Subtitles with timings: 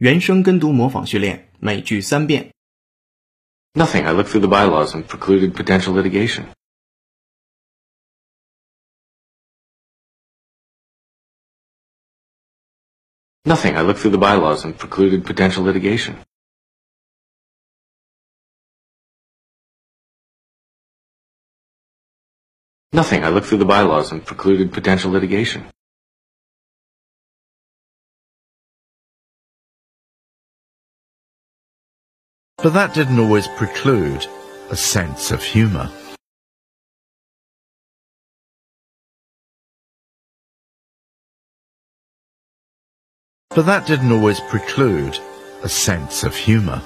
[0.00, 2.52] 原声跟读模仿训练，每句三遍。
[3.74, 4.04] Nothing.
[4.04, 6.46] I looked through the bylaws and precluded potential litigation.
[13.44, 13.76] Nothing.
[13.76, 16.16] I looked through the bylaws and precluded potential litigation.
[22.92, 23.24] Nothing.
[23.24, 25.64] I looked through the bylaws and precluded potential litigation.
[32.63, 34.27] But that didn't always preclude
[34.69, 35.89] a sense of humour.
[43.49, 45.17] But that didn't always preclude
[45.63, 46.83] a sense of humour.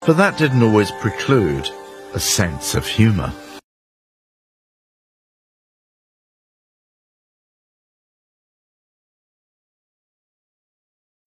[0.00, 1.68] But that didn't always preclude
[2.14, 3.30] a sense of humour.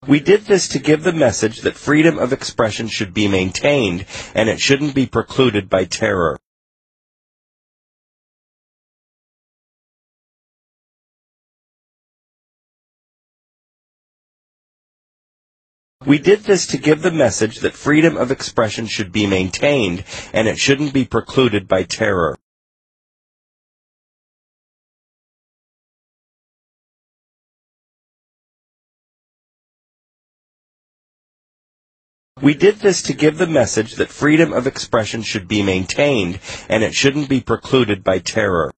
[0.08, 4.50] We did this to give the message that freedom of expression should be maintained and
[4.50, 6.38] it shouldn't be precluded by terror.
[16.06, 20.04] We did this to give the message that freedom of expression should be maintained
[20.34, 22.38] and it shouldn't be precluded by terror.
[32.43, 36.83] We did this to give the message that freedom of expression should be maintained and
[36.83, 38.73] it shouldn't be precluded by terror.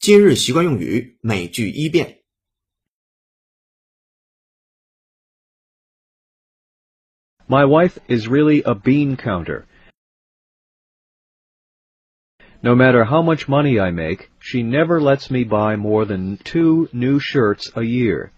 [0.00, 2.22] 今日习惯用语，每句一遍。
[7.46, 9.66] My wife is really a bean counter.
[12.62, 16.88] No matter how much money I make, she never lets me buy more than two
[16.92, 18.32] new shirts a year.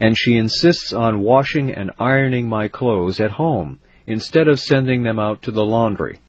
[0.00, 5.18] And she insists on washing and ironing my clothes at home instead of sending them
[5.18, 6.20] out to the laundry.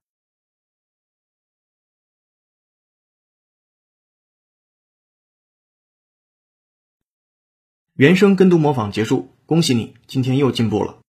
[7.95, 10.99] 原声跟读模仿结束，恭喜你，今天又进步了。